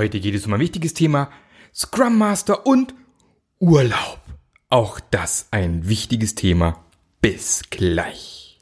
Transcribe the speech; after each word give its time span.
Heute 0.00 0.18
geht 0.18 0.34
es 0.34 0.46
um 0.46 0.54
ein 0.54 0.60
wichtiges 0.60 0.94
Thema, 0.94 1.30
Scrum 1.74 2.16
Master 2.16 2.66
und 2.66 2.94
Urlaub. 3.58 4.18
Auch 4.70 4.98
das 4.98 5.48
ein 5.50 5.90
wichtiges 5.90 6.34
Thema. 6.34 6.82
Bis 7.20 7.64
gleich. 7.68 8.58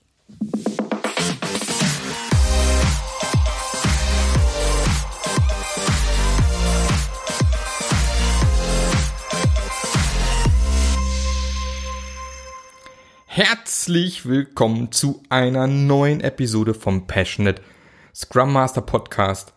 Herzlich 13.27 14.27
willkommen 14.27 14.91
zu 14.91 15.23
einer 15.29 15.69
neuen 15.69 16.21
Episode 16.21 16.75
vom 16.75 17.07
Passionate 17.07 17.63
Scrum 18.13 18.53
Master 18.53 18.81
Podcast. 18.81 19.53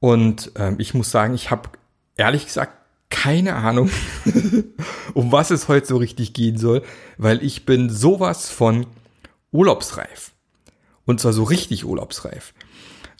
Und 0.00 0.52
ähm, 0.56 0.76
ich 0.78 0.94
muss 0.94 1.10
sagen, 1.10 1.34
ich 1.34 1.50
habe 1.50 1.68
ehrlich 2.16 2.46
gesagt 2.46 2.72
keine 3.10 3.56
Ahnung, 3.56 3.90
um 5.14 5.32
was 5.32 5.50
es 5.50 5.68
heute 5.68 5.86
so 5.86 5.96
richtig 5.96 6.32
gehen 6.32 6.56
soll, 6.56 6.82
weil 7.18 7.44
ich 7.44 7.66
bin 7.66 7.90
sowas 7.90 8.48
von 8.48 8.86
urlaubsreif. 9.52 10.32
Und 11.04 11.20
zwar 11.20 11.32
so 11.32 11.42
richtig 11.42 11.84
urlaubsreif. 11.84 12.54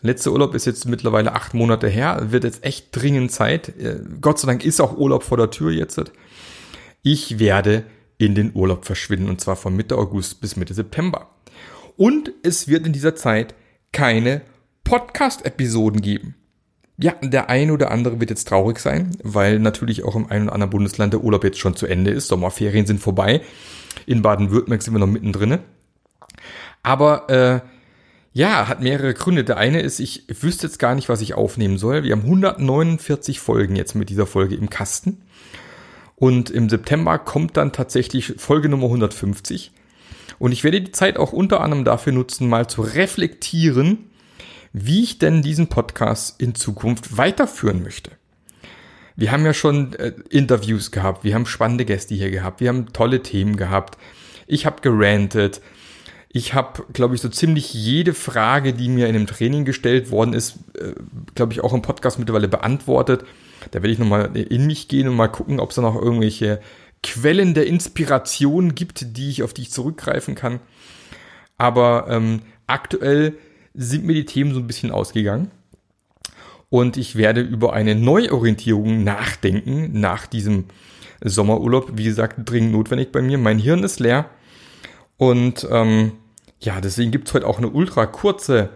Letzter 0.00 0.32
Urlaub 0.32 0.54
ist 0.54 0.64
jetzt 0.64 0.86
mittlerweile 0.86 1.34
acht 1.34 1.52
Monate 1.52 1.88
her, 1.88 2.30
wird 2.30 2.44
jetzt 2.44 2.64
echt 2.64 2.88
dringend 2.92 3.32
Zeit. 3.32 3.68
Äh, 3.68 4.00
Gott 4.20 4.38
sei 4.38 4.46
Dank 4.46 4.64
ist 4.64 4.80
auch 4.80 4.96
Urlaub 4.96 5.22
vor 5.22 5.36
der 5.36 5.50
Tür 5.50 5.70
jetzt. 5.70 6.00
Ich 7.02 7.38
werde 7.38 7.84
in 8.16 8.34
den 8.34 8.52
Urlaub 8.54 8.86
verschwinden 8.86 9.28
und 9.28 9.40
zwar 9.40 9.56
von 9.56 9.76
Mitte 9.76 9.98
August 9.98 10.40
bis 10.40 10.56
Mitte 10.56 10.72
September. 10.72 11.30
Und 11.96 12.32
es 12.42 12.68
wird 12.68 12.86
in 12.86 12.92
dieser 12.92 13.14
Zeit 13.14 13.54
keine 13.92 14.42
Podcast-Episoden 14.84 16.00
geben. 16.00 16.36
Ja, 17.02 17.14
der 17.22 17.48
ein 17.48 17.70
oder 17.70 17.90
andere 17.90 18.20
wird 18.20 18.28
jetzt 18.28 18.46
traurig 18.46 18.78
sein, 18.78 19.16
weil 19.22 19.58
natürlich 19.58 20.04
auch 20.04 20.16
im 20.16 20.30
einen 20.30 20.44
oder 20.44 20.54
anderen 20.54 20.70
Bundesland 20.70 21.14
der 21.14 21.22
Urlaub 21.24 21.44
jetzt 21.44 21.58
schon 21.58 21.74
zu 21.74 21.86
Ende 21.86 22.10
ist. 22.10 22.28
Sommerferien 22.28 22.86
sind 22.86 23.00
vorbei. 23.00 23.40
In 24.04 24.20
Baden-Württemberg 24.20 24.82
sind 24.82 24.94
wir 24.94 24.98
noch 24.98 25.06
mittendrin. 25.06 25.58
Aber 26.82 27.30
äh, 27.30 27.60
ja, 28.32 28.68
hat 28.68 28.82
mehrere 28.82 29.14
Gründe. 29.14 29.44
Der 29.44 29.56
eine 29.56 29.80
ist, 29.80 29.98
ich 29.98 30.26
wüsste 30.28 30.66
jetzt 30.66 30.78
gar 30.78 30.94
nicht, 30.94 31.08
was 31.08 31.22
ich 31.22 31.34
aufnehmen 31.34 31.78
soll. 31.78 32.04
Wir 32.04 32.12
haben 32.12 32.22
149 32.22 33.40
Folgen 33.40 33.76
jetzt 33.76 33.94
mit 33.94 34.10
dieser 34.10 34.26
Folge 34.26 34.54
im 34.54 34.68
Kasten. 34.68 35.22
Und 36.16 36.50
im 36.50 36.68
September 36.68 37.18
kommt 37.18 37.56
dann 37.56 37.72
tatsächlich 37.72 38.34
Folge 38.36 38.68
Nummer 38.68 38.86
150. 38.86 39.72
Und 40.38 40.52
ich 40.52 40.64
werde 40.64 40.82
die 40.82 40.92
Zeit 40.92 41.16
auch 41.16 41.32
unter 41.32 41.62
anderem 41.62 41.84
dafür 41.84 42.12
nutzen, 42.12 42.48
mal 42.48 42.68
zu 42.68 42.82
reflektieren, 42.82 44.10
wie 44.72 45.02
ich 45.02 45.18
denn 45.18 45.42
diesen 45.42 45.68
Podcast 45.68 46.40
in 46.40 46.54
Zukunft 46.54 47.16
weiterführen 47.16 47.82
möchte. 47.82 48.12
Wir 49.16 49.32
haben 49.32 49.44
ja 49.44 49.52
schon 49.52 49.92
äh, 49.94 50.12
Interviews 50.30 50.90
gehabt, 50.90 51.24
wir 51.24 51.34
haben 51.34 51.46
spannende 51.46 51.84
Gäste 51.84 52.14
hier 52.14 52.30
gehabt, 52.30 52.60
wir 52.60 52.68
haben 52.68 52.92
tolle 52.92 53.22
Themen 53.22 53.56
gehabt. 53.56 53.98
Ich 54.46 54.66
habe 54.66 54.80
gerantet. 54.80 55.60
Ich 56.32 56.54
habe, 56.54 56.84
glaube 56.92 57.16
ich, 57.16 57.20
so 57.20 57.28
ziemlich 57.28 57.74
jede 57.74 58.14
Frage, 58.14 58.72
die 58.72 58.88
mir 58.88 59.08
in 59.08 59.14
dem 59.14 59.26
Training 59.26 59.64
gestellt 59.64 60.10
worden 60.10 60.32
ist, 60.32 60.58
äh, 60.78 60.94
glaube 61.34 61.52
ich, 61.52 61.60
auch 61.60 61.74
im 61.74 61.82
Podcast 61.82 62.18
mittlerweile 62.18 62.48
beantwortet. 62.48 63.24
Da 63.72 63.82
werde 63.82 63.92
ich 63.92 63.98
nochmal 63.98 64.34
in 64.36 64.66
mich 64.66 64.88
gehen 64.88 65.08
und 65.08 65.16
mal 65.16 65.28
gucken, 65.28 65.60
ob 65.60 65.70
es 65.70 65.76
da 65.76 65.82
noch 65.82 66.00
irgendwelche 66.00 66.60
Quellen 67.02 67.54
der 67.54 67.66
Inspiration 67.66 68.74
gibt, 68.74 69.16
die 69.16 69.30
ich 69.30 69.42
auf 69.42 69.52
die 69.52 69.62
ich 69.62 69.70
zurückgreifen 69.70 70.34
kann. 70.34 70.60
Aber 71.58 72.06
ähm, 72.08 72.42
aktuell 72.66 73.34
sind 73.80 74.04
mir 74.04 74.12
die 74.12 74.26
Themen 74.26 74.52
so 74.52 74.60
ein 74.60 74.66
bisschen 74.66 74.90
ausgegangen. 74.90 75.50
Und 76.68 76.98
ich 76.98 77.16
werde 77.16 77.40
über 77.40 77.72
eine 77.72 77.94
Neuorientierung 77.94 79.02
nachdenken 79.02 79.98
nach 79.98 80.26
diesem 80.26 80.66
Sommerurlaub. 81.24 81.92
Wie 81.94 82.04
gesagt, 82.04 82.36
dringend 82.44 82.72
notwendig 82.72 83.10
bei 83.10 83.22
mir. 83.22 83.38
Mein 83.38 83.58
Hirn 83.58 83.82
ist 83.82 83.98
leer. 83.98 84.28
Und 85.16 85.66
ähm, 85.70 86.12
ja, 86.60 86.80
deswegen 86.82 87.10
gibt's 87.10 87.32
heute 87.32 87.46
auch 87.46 87.56
eine 87.56 87.70
ultra 87.70 88.04
kurze 88.04 88.68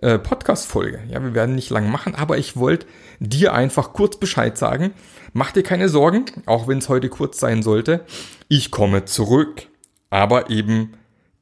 äh, 0.00 0.18
Podcast-Folge. 0.18 1.02
Ja, 1.10 1.20
wir 1.20 1.34
werden 1.34 1.56
nicht 1.56 1.70
lang 1.70 1.90
machen, 1.90 2.14
aber 2.14 2.38
ich 2.38 2.56
wollte 2.56 2.86
dir 3.18 3.54
einfach 3.54 3.92
kurz 3.92 4.18
Bescheid 4.18 4.56
sagen. 4.56 4.92
Mach 5.32 5.50
dir 5.50 5.64
keine 5.64 5.88
Sorgen, 5.88 6.26
auch 6.46 6.68
wenn 6.68 6.78
es 6.78 6.88
heute 6.88 7.08
kurz 7.08 7.40
sein 7.40 7.64
sollte. 7.64 8.04
Ich 8.48 8.70
komme 8.70 9.04
zurück, 9.04 9.66
aber 10.10 10.48
eben 10.48 10.92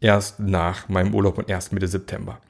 erst 0.00 0.40
nach 0.40 0.88
meinem 0.88 1.14
Urlaub 1.14 1.36
und 1.36 1.50
erst 1.50 1.74
Mitte 1.74 1.88
September. 1.88 2.40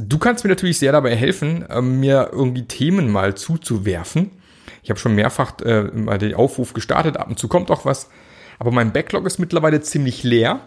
Du 0.00 0.18
kannst 0.18 0.44
mir 0.44 0.50
natürlich 0.50 0.78
sehr 0.78 0.92
dabei 0.92 1.16
helfen, 1.16 1.68
äh, 1.68 1.82
mir 1.82 2.30
irgendwie 2.32 2.64
Themen 2.64 3.10
mal 3.10 3.34
zuzuwerfen. 3.34 4.30
Ich 4.84 4.90
habe 4.90 5.00
schon 5.00 5.16
mehrfach 5.16 5.60
äh, 5.62 5.82
mal 5.82 6.18
den 6.18 6.34
Aufruf 6.34 6.72
gestartet, 6.72 7.16
ab 7.16 7.28
und 7.28 7.38
zu 7.38 7.48
kommt 7.48 7.70
auch 7.72 7.84
was. 7.84 8.08
Aber 8.60 8.70
mein 8.70 8.92
Backlog 8.92 9.26
ist 9.26 9.38
mittlerweile 9.38 9.80
ziemlich 9.80 10.22
leer. 10.22 10.60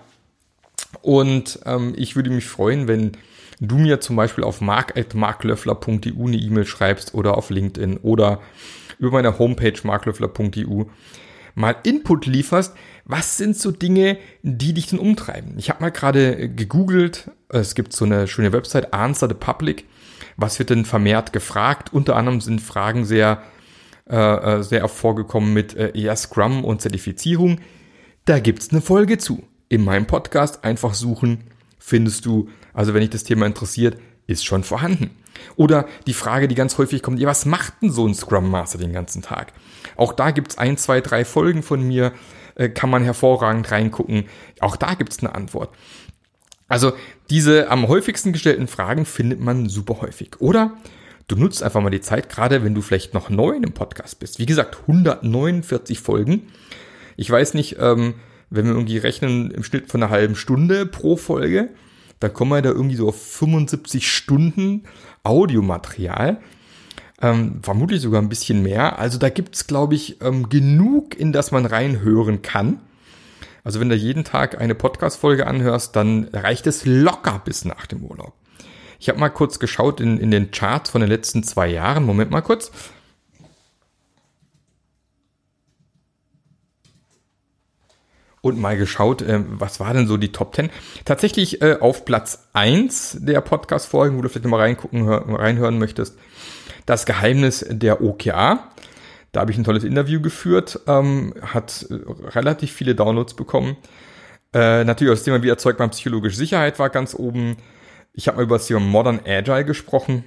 Und 1.02 1.60
ähm, 1.66 1.94
ich 1.96 2.18
würde 2.18 2.30
mich 2.30 2.46
freuen, 2.46 2.90
wenn 2.90 3.14
du 3.62 3.78
mir 3.78 4.02
zum 4.02 4.18
Beispiel 4.18 4.44
auf 4.44 4.60
mark.marklöffler.eu 4.60 6.28
eine 6.28 6.36
E-Mail 6.38 6.66
schreibst 6.66 7.14
oder 7.14 7.38
auf 7.38 7.50
LinkedIn 7.50 7.98
oder 7.98 8.42
über 9.00 9.12
meine 9.12 9.40
Homepage 9.40 9.80
marklöffler.eu 9.84 10.84
mal 11.56 11.76
Input 11.84 12.26
lieferst, 12.26 12.74
was 13.06 13.38
sind 13.38 13.58
so 13.58 13.72
Dinge, 13.72 14.18
die 14.42 14.74
dich 14.74 14.88
denn 14.88 15.00
umtreiben? 15.00 15.56
Ich 15.58 15.70
habe 15.70 15.82
mal 15.82 15.90
gerade 15.90 16.50
gegoogelt, 16.50 17.32
es 17.50 17.76
gibt 17.76 17.94
so 17.94 18.06
eine 18.06 18.28
schöne 18.28 18.54
Website, 18.54 18.94
Answer 18.94 19.28
the 19.28 19.36
Public. 19.36 19.86
Was 20.38 20.60
wird 20.60 20.70
denn 20.70 20.86
vermehrt 20.86 21.34
gefragt? 21.34 21.94
Unter 21.94 22.16
anderem 22.16 22.42
sind 22.42 22.62
Fragen 22.62 23.06
sehr, 23.06 23.42
äh, 24.10 24.16
äh 24.16 24.64
sehr 24.64 24.80
hervorgekommen 24.80 25.54
mit 25.54 25.76
äh, 25.76 25.92
eher 25.94 26.16
Scrum 26.16 26.64
und 26.64 26.82
Zertifizierung. 26.82 27.60
Da 28.26 28.40
gibt's 28.40 28.70
eine 28.72 28.82
Folge 28.82 29.18
zu. 29.18 29.44
In 29.68 29.84
meinem 29.84 30.06
Podcast 30.06 30.64
einfach 30.64 30.94
suchen, 30.94 31.46
findest 31.80 32.26
du, 32.26 32.50
also 32.74 32.94
wenn 32.94 33.02
dich 33.02 33.10
das 33.10 33.24
Thema 33.24 33.46
interessiert, 33.46 33.98
ist 34.28 34.46
schon 34.46 34.64
vorhanden. 34.64 35.12
Oder 35.56 35.88
die 36.08 36.14
Frage, 36.14 36.48
die 36.48 36.56
ganz 36.56 36.78
häufig 36.78 37.02
kommt, 37.02 37.20
ja, 37.20 37.28
was 37.28 37.46
macht 37.46 37.74
denn 37.82 37.92
so 37.92 38.08
ein 38.08 38.14
Scrum 38.14 38.50
Master 38.50 38.78
den 38.78 38.94
ganzen 38.94 39.22
Tag? 39.22 39.54
Auch 39.96 40.14
da 40.14 40.32
gibt's 40.32 40.58
ein, 40.58 40.78
zwei, 40.78 41.02
drei 41.02 41.26
Folgen 41.26 41.64
von 41.64 41.82
mir, 41.82 42.14
äh, 42.56 42.70
kann 42.70 42.90
man 42.90 43.04
hervorragend 43.04 43.72
reingucken. 43.72 44.26
Auch 44.60 44.76
da 44.76 44.94
gibt's 44.94 45.20
eine 45.20 45.36
Antwort. 45.36 45.70
Also 46.68 46.94
diese 47.30 47.70
am 47.70 47.88
häufigsten 47.88 48.32
gestellten 48.32 48.68
Fragen 48.68 49.06
findet 49.06 49.40
man 49.40 49.68
super 49.68 50.02
häufig. 50.02 50.40
Oder 50.40 50.74
du 51.28 51.36
nutzt 51.36 51.64
einfach 51.64 51.82
mal 51.82 51.90
die 51.90 52.02
Zeit, 52.02 52.30
gerade 52.30 52.64
wenn 52.64 52.74
du 52.74 52.82
vielleicht 52.82 53.14
noch 53.14 53.30
neu 53.30 53.60
dem 53.60 53.74
Podcast 53.74 54.20
bist. 54.20 54.40
Wie 54.40 54.46
gesagt, 54.46 54.82
149 54.82 56.00
Folgen. 56.00 56.44
Ich 57.18 57.30
weiß 57.30 57.56
nicht, 57.56 57.78
ähm, 57.80 58.16
wenn 58.50 58.66
wir 58.66 58.74
irgendwie 58.74 58.98
rechnen 58.98 59.52
im 59.52 59.64
Schnitt 59.64 59.90
von 59.90 60.02
einer 60.02 60.12
halben 60.12 60.36
Stunde 60.36 60.86
pro 60.86 61.18
Folge, 61.18 61.70
da 62.22 62.30
kommen 62.30 62.52
wir 62.52 62.62
da 62.62 62.70
irgendwie 62.70 62.96
so 62.96 63.10
auf 63.10 63.22
75 63.22 64.10
Stunden 64.10 64.84
Audiomaterial. 65.24 66.38
Ähm, 67.22 67.60
vermutlich 67.62 68.02
sogar 68.02 68.22
ein 68.22 68.30
bisschen 68.30 68.64
mehr. 68.64 69.00
Also 69.00 69.18
da 69.18 69.30
gibt's, 69.30 69.68
glaube 69.68 69.96
ich, 69.96 70.22
ähm, 70.22 70.48
genug, 70.48 71.20
in 71.20 71.34
das 71.34 71.52
man 71.52 71.66
reinhören 71.66 72.42
kann. 72.42 72.80
Also 73.64 73.80
wenn 73.80 73.90
du 73.90 73.96
jeden 73.96 74.24
Tag 74.24 74.62
eine 74.62 74.76
Podcast-Folge 74.76 75.46
anhörst, 75.46 75.96
dann 75.96 76.30
reicht 76.32 76.68
es 76.68 76.86
locker 76.86 77.42
bis 77.44 77.66
nach 77.66 77.86
dem 77.88 78.04
Urlaub. 78.04 78.34
Ich 79.00 79.10
habe 79.10 79.20
mal 79.20 79.30
kurz 79.30 79.58
geschaut 79.58 80.00
in, 80.00 80.20
in 80.20 80.30
den 80.30 80.52
Charts 80.52 80.92
von 80.92 81.02
den 81.02 81.10
letzten 81.10 81.44
zwei 81.44 81.68
Jahren. 81.68 82.06
Moment 82.06 82.30
mal 82.30 82.42
kurz. 82.42 82.72
Und 88.52 88.62
mal 88.62 88.78
geschaut, 88.78 89.22
äh, 89.22 89.40
was 89.48 89.80
war 89.80 89.94
denn 89.94 90.08
so 90.08 90.18
die 90.18 90.32
Top 90.32 90.56
10. 90.56 90.70
Tatsächlich 91.06 91.62
äh, 91.62 91.78
auf 91.80 92.06
Platz 92.06 92.48
1 92.54 93.18
der 93.22 93.42
Podcast-Folgen, 93.42 94.18
wo 94.18 94.22
du 94.22 94.30
vielleicht 94.30 94.46
mal 94.46 94.60
reingucken, 94.60 95.06
hör, 95.06 95.28
reinhören 95.28 95.80
möchtest, 95.80 96.18
das 96.86 97.06
Geheimnis 97.06 97.66
der 97.70 98.02
OKA. 98.02 98.72
Da 99.32 99.40
habe 99.40 99.52
ich 99.52 99.58
ein 99.58 99.64
tolles 99.64 99.84
Interview 99.84 100.22
geführt, 100.22 100.82
ähm, 100.88 101.34
hat 101.42 101.88
äh, 101.90 101.96
relativ 102.30 102.72
viele 102.72 102.96
Downloads 102.96 103.34
bekommen. 103.34 103.78
Äh, 104.54 104.84
natürlich 104.84 105.12
auch 105.12 105.16
das 105.16 105.24
Thema, 105.24 105.42
wie 105.42 105.50
erzeugt 105.50 105.80
man 105.80 105.92
psychologische 105.92 106.36
Sicherheit, 106.36 106.80
war 106.80 106.90
ganz 106.90 107.16
oben. 107.16 107.58
Ich 108.14 108.28
habe 108.28 108.38
mal 108.38 108.44
über 108.44 108.58
das 108.58 108.68
Thema 108.68 108.82
Modern 108.82 109.22
Agile 109.26 109.64
gesprochen, 109.64 110.26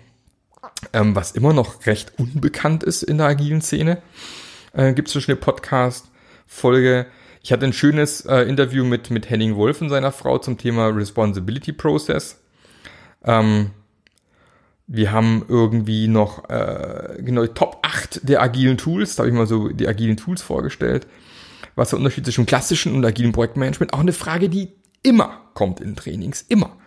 ähm, 0.95 1.15
was 1.15 1.33
immer 1.33 1.53
noch 1.53 1.87
recht 1.87 2.19
unbekannt 2.19 2.83
ist 2.83 3.03
in 3.03 3.19
der 3.19 3.27
agilen 3.27 3.61
Szene. 3.61 4.01
Äh, 4.73 4.95
Gibt 4.95 5.09
es 5.09 5.15
schon 5.15 5.25
eine 5.27 5.37
Podcast-Folge 5.37 7.07
ich 7.45 7.53
hatte 7.53 7.67
ein 7.67 7.75
schönes 7.75 8.23
äh, 8.23 8.41
Interview 8.49 8.85
mit, 8.85 9.11
mit 9.11 9.29
Henning 9.29 9.55
Wolf 9.55 9.83
und 9.83 9.91
seiner 9.91 10.13
Frau 10.13 10.39
zum 10.39 10.57
Thema 10.57 10.87
Responsibility 10.87 11.75
Process. 11.75 12.41
Ähm, 13.23 13.73
wir 14.87 15.13
haben 15.13 15.45
irgendwie 15.47 16.09
noch 16.09 16.49
äh, 16.49 17.23
genau 17.23 17.47
Top 17.47 17.81
8 17.83 18.27
der 18.27 18.41
agilen 18.41 18.79
Tools. 18.79 19.17
Da 19.17 19.23
habe 19.23 19.29
ich 19.29 19.37
mal 19.37 19.47
so 19.47 19.69
die 19.69 19.87
agilen 19.87 20.17
Tools 20.17 20.41
vorgestellt. 20.41 21.07
Was 21.75 21.91
der 21.91 21.99
Unterschied 21.99 22.25
zwischen 22.25 22.47
klassischen 22.47 22.95
und 22.95 23.05
agilen 23.05 23.33
Projektmanagement? 23.33 23.93
Auch 23.93 24.01
eine 24.01 24.15
Frage, 24.15 24.49
die 24.49 24.73
immer 25.03 25.43
kommt 25.53 25.81
in 25.81 25.97
Trainings. 25.97 26.47
Immer. 26.49 26.79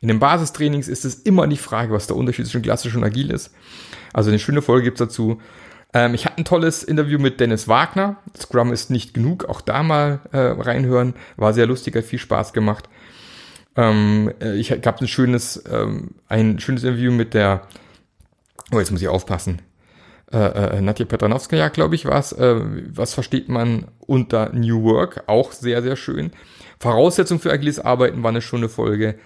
In 0.00 0.08
den 0.08 0.18
Basistrainings 0.18 0.88
ist 0.88 1.04
es 1.04 1.14
immer 1.14 1.46
die 1.46 1.56
Frage, 1.56 1.92
was 1.92 2.08
der 2.08 2.16
Unterschied 2.16 2.46
zwischen 2.46 2.62
klassisch 2.62 2.96
und 2.96 3.04
agil 3.04 3.30
ist. 3.30 3.52
Also 4.12 4.30
eine 4.30 4.40
schöne 4.40 4.60
Folge 4.60 4.86
gibt's 4.86 4.98
dazu. 4.98 5.40
Ähm, 5.92 6.14
ich 6.14 6.24
hatte 6.26 6.38
ein 6.38 6.44
tolles 6.44 6.82
Interview 6.82 7.18
mit 7.18 7.40
Dennis 7.40 7.68
Wagner. 7.68 8.16
Scrum 8.36 8.72
ist 8.72 8.90
nicht 8.90 9.14
genug, 9.14 9.44
auch 9.46 9.60
da 9.60 9.82
mal 9.82 10.20
äh, 10.32 10.38
reinhören. 10.38 11.14
War 11.36 11.52
sehr 11.52 11.66
lustig, 11.66 11.96
hat 11.96 12.04
viel 12.04 12.18
Spaß 12.18 12.52
gemacht. 12.52 12.88
Ähm, 13.76 14.32
äh, 14.40 14.56
ich 14.56 14.80
gab 14.82 15.00
ein 15.00 15.08
schönes, 15.08 15.62
ähm, 15.70 16.10
ein 16.28 16.58
schönes 16.60 16.84
Interview 16.84 17.12
mit 17.12 17.34
der, 17.34 17.62
oh, 18.72 18.78
jetzt 18.78 18.90
muss 18.90 19.02
ich 19.02 19.08
aufpassen. 19.08 19.62
Äh, 20.32 20.38
äh, 20.38 20.80
Nadja 20.80 21.06
Petranowskaja, 21.06 21.68
glaube 21.68 21.96
ich, 21.96 22.04
war 22.04 22.18
es. 22.18 22.32
Äh, 22.32 22.60
was 22.94 23.14
versteht 23.14 23.48
man 23.48 23.88
unter 23.98 24.50
New 24.50 24.82
Work? 24.84 25.24
Auch 25.26 25.50
sehr, 25.52 25.82
sehr 25.82 25.96
schön. 25.96 26.30
Voraussetzung 26.78 27.40
für 27.40 27.50
agiles 27.50 27.80
Arbeiten 27.80 28.22
war 28.22 28.30
eine 28.30 28.42
schöne 28.42 28.68
Folge. 28.68 29.18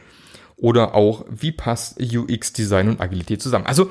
Oder 0.57 0.95
auch, 0.95 1.27
wie 1.29 1.53
passt 1.53 2.01
UX-Design 2.01 2.89
und 2.89 3.01
Agilität 3.01 3.43
zusammen? 3.43 3.67
Also, 3.67 3.91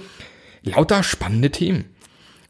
lauter 0.64 1.04
spannende 1.04 1.52
Themen. 1.52 1.93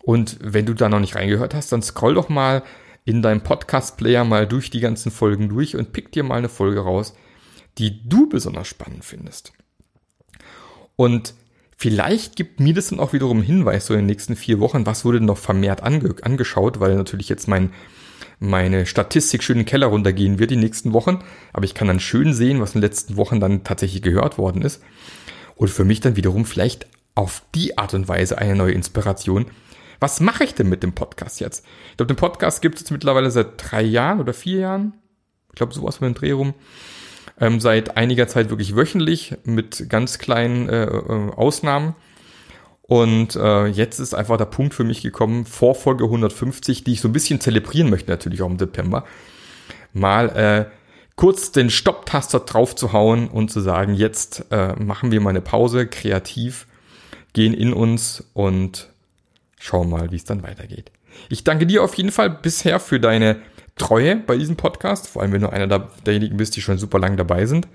Und 0.04 0.38
wenn 0.42 0.66
du 0.66 0.74
da 0.74 0.90
noch 0.90 1.00
nicht 1.00 1.16
reingehört 1.16 1.54
hast, 1.54 1.72
dann 1.72 1.82
scroll 1.82 2.16
doch 2.16 2.28
mal 2.28 2.62
in 3.06 3.22
deinem 3.22 3.42
Podcast-Player 3.42 4.26
mal 4.26 4.46
durch 4.46 4.70
die 4.70 4.82
ganzen 4.82 5.12
Folgen 5.12 5.48
durch 5.48 5.78
und 5.78 5.94
pick 5.94 6.12
dir 6.12 6.24
mal 6.24 6.38
eine 6.38 6.50
Folge 6.50 6.82
raus, 6.82 7.16
die 7.78 8.08
du 8.08 8.28
besonders 8.28 8.68
spannend 8.68 9.06
findest. 9.06 9.54
Und 10.98 11.34
vielleicht 11.78 12.36
gibt 12.36 12.60
mir 12.60 12.74
das 12.74 12.90
dann 12.90 13.00
auch 13.00 13.14
wiederum 13.14 13.38
einen 13.38 13.46
Hinweis, 13.46 13.86
so 13.86 13.94
in 13.94 14.02
den 14.02 14.06
nächsten 14.08 14.36
vier 14.36 14.60
Wochen, 14.60 14.86
was 14.86 15.06
wurde 15.06 15.22
noch 15.22 15.38
vermehrt 15.38 15.84
ange 15.84 16.16
angeschaut, 16.22 16.82
weil 16.82 16.96
natürlich 16.96 17.30
jetzt 17.30 17.48
mein, 17.48 17.72
meine 18.40 18.86
Statistik 18.86 19.42
schön 19.42 19.58
in 19.58 19.64
den 19.64 19.70
Keller 19.70 19.88
runtergehen 19.88 20.38
wird 20.38 20.52
die 20.52 20.58
nächsten 20.58 20.92
Wochen. 20.92 21.24
Aber 21.54 21.64
ich 21.64 21.74
kann 21.74 21.88
dann 21.88 22.02
schön 22.02 22.34
sehen, 22.34 22.60
was 22.60 22.76
in 22.76 22.82
den 22.82 22.90
letzten 22.90 23.16
Wochen 23.16 23.40
dann 23.40 23.64
tatsächlich 23.64 24.02
gehört 24.02 24.38
worden 24.38 24.64
ist. 24.64 24.82
Und 25.56 25.70
für 25.70 25.86
mich 25.86 26.02
dann 26.02 26.18
wiederum 26.18 26.44
vielleicht 26.44 26.88
auf 27.16 27.42
die 27.56 27.78
Art 27.78 27.94
und 27.94 28.10
Weise 28.10 28.38
eine 28.38 28.56
neue 28.56 28.74
Inspiration, 28.74 29.46
was 30.04 30.20
mache 30.20 30.44
ich 30.44 30.54
denn 30.54 30.68
mit 30.68 30.84
dem 30.84 30.92
Podcast 30.92 31.40
jetzt? 31.40 31.66
Ich 31.92 31.96
glaube, 31.96 32.14
den 32.14 32.18
Podcast 32.18 32.62
gibt 32.62 32.76
es 32.76 32.82
jetzt 32.82 32.92
mittlerweile 32.92 33.32
seit 33.32 33.54
drei 33.56 33.82
Jahren 33.82 34.20
oder 34.20 34.34
vier 34.34 34.60
Jahren. 34.60 34.94
Ich 35.48 35.56
glaube, 35.56 35.74
sowas 35.74 36.02
mit 36.02 36.10
dem 36.10 36.14
Dreh 36.14 36.34
rum. 36.34 36.54
Ähm, 37.40 37.62
seit 37.62 37.96
einiger 37.96 38.28
Zeit 38.28 38.50
wirklich 38.50 38.76
wöchentlich 38.76 39.38
mit 39.46 39.90
ganz 39.90 40.20
kleinen 40.20 40.68
äh, 40.68 40.84
äh, 40.84 41.32
Ausnahmen. 41.32 41.96
Und 42.82 43.38
äh, 43.38 43.68
jetzt 43.68 44.00
ist 44.00 44.14
einfach 44.14 44.36
der 44.36 44.44
Punkt 44.44 44.74
für 44.74 44.84
mich 44.84 45.02
gekommen, 45.02 45.46
vor 45.46 45.74
Folge 45.74 46.04
150, 46.04 46.84
die 46.84 46.92
ich 46.92 47.02
so 47.02 47.08
ein 47.08 47.14
bisschen 47.14 47.40
zelebrieren 47.40 47.90
möchte, 47.90 48.12
natürlich 48.12 48.42
auch 48.42 48.50
im 48.50 48.60
September, 48.60 49.06
mal 49.94 50.30
äh, 50.36 50.66
kurz 51.16 51.54
den 51.54 51.70
Stopptaster 51.70 52.42
drauf 52.42 52.76
zu 52.76 52.92
hauen 52.92 53.30
und 53.30 53.52
zu 53.52 53.62
sagen, 53.62 53.94
jetzt 53.94 54.48
äh, 54.52 54.76
machen 54.76 55.14
wir 55.14 55.22
mal 55.22 55.30
eine 55.30 55.40
Pause, 55.40 55.88
kreativ, 55.88 56.68
gehen 57.32 57.54
in 57.54 57.72
uns 57.72 58.26
und 58.34 58.93
schauen 59.64 59.90
mal, 59.90 60.12
wie 60.12 60.18
es 60.18 60.26
dann 60.26 60.44
weitergeht. 60.44 60.92
Ich 61.30 61.46
danke 61.46 61.66
dir 61.66 61.84
auf 61.84 61.96
jeden 61.96 62.12
Fall 62.12 62.30
bisher 62.30 62.82
für 62.82 63.00
deine 63.00 63.38
Treue 63.78 64.18
bei 64.18 64.38
diesem 64.38 64.58
Podcast, 64.58 65.08
vor 65.08 65.22
allem 65.22 65.32
wenn 65.32 65.42
du 65.42 65.50
einer 65.52 65.68
derjenigen 66.06 66.36
bist, 66.36 66.56
die 66.56 66.62
schon 66.62 66.78
super 66.78 67.00
lang 67.00 67.16
dabei 67.16 67.46
sind. 67.46 67.68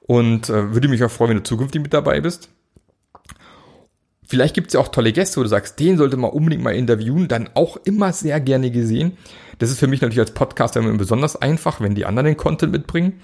Und 0.00 0.48
äh, 0.48 0.74
würde 0.74 0.88
mich 0.88 1.04
auch 1.04 1.10
freuen, 1.10 1.30
wenn 1.30 1.36
du 1.38 1.42
zukünftig 1.44 1.80
mit 1.82 1.94
dabei 1.94 2.20
bist. 2.20 2.48
Vielleicht 4.26 4.54
gibt 4.54 4.68
es 4.68 4.74
ja 4.74 4.80
auch 4.80 4.88
tolle 4.88 5.12
Gäste, 5.12 5.36
wo 5.36 5.42
du 5.44 5.48
sagst, 5.48 5.78
den 5.78 5.98
sollte 5.98 6.16
man 6.16 6.30
unbedingt 6.30 6.64
mal 6.64 6.74
interviewen, 6.74 7.28
dann 7.28 7.48
auch 7.54 7.76
immer 7.84 8.12
sehr 8.12 8.40
gerne 8.40 8.70
gesehen. 8.70 9.16
Das 9.58 9.70
ist 9.70 9.78
für 9.78 9.86
mich 9.86 10.00
natürlich 10.00 10.20
als 10.20 10.34
Podcaster 10.34 10.80
immer 10.80 10.92
besonders 10.94 11.36
einfach, 11.36 11.80
wenn 11.80 11.94
die 11.94 12.06
anderen 12.06 12.26
den 12.26 12.36
Content 12.36 12.72
mitbringen. 12.72 13.20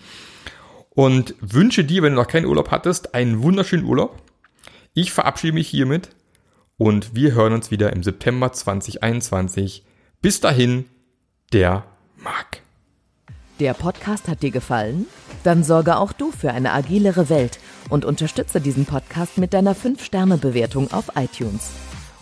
Und 0.91 1.35
wünsche 1.41 1.85
dir, 1.85 2.03
wenn 2.03 2.15
du 2.15 2.21
noch 2.21 2.29
keinen 2.29 2.47
Urlaub 2.47 2.71
hattest, 2.71 3.15
einen 3.17 3.43
wunderschönen 3.43 3.85
Urlaub. 3.85 4.23
Ich 4.95 5.13
verabschiede 5.13 5.55
mich 5.55 5.69
hiermit 5.69 6.11
und 6.77 7.15
wir 7.15 7.35
hören 7.35 7.53
uns 7.53 7.71
wieder 7.71 7.93
im 7.93 8.03
September 8.03 8.53
2021. 8.53 9.85
Bis 10.21 10.41
dahin, 10.41 10.87
der 11.53 11.85
Marc. 12.17 12.63
Der 13.61 13.75
Podcast 13.75 14.27
hat 14.27 14.43
dir 14.43 14.51
gefallen? 14.51 15.07
Dann 15.45 15.63
sorge 15.63 15.97
auch 15.97 16.13
du 16.13 16.33
für 16.33 16.51
eine 16.51 16.73
agilere 16.73 17.29
Welt 17.29 17.61
und 17.89 18.05
unterstütze 18.05 18.61
diesen 18.61 18.85
Podcast 18.85 19.39
mit 19.39 19.55
deiner 19.55 19.77
5-Sterne-Bewertung 19.77 20.93
auf 20.93 21.13
iTunes. 21.15 21.71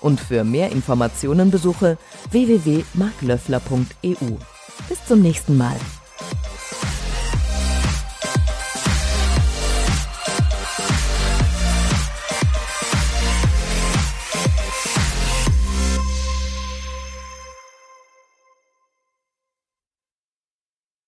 Und 0.01 0.21
für 0.21 0.45
mehr 0.45 0.73
Informationen 0.73 1.51
besuche 1.51 1.97
www.marklöffler.eu. 2.31 4.37
Bis 4.89 5.05
zum 5.07 5.23
nächsten 5.23 5.57
Mal. 5.57 5.77